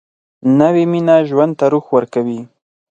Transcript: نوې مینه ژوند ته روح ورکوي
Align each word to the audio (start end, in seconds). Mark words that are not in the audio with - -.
نوې 0.59 0.83
مینه 0.91 1.15
ژوند 1.29 1.53
ته 1.59 1.65
روح 1.73 1.85
ورکوي 1.95 2.39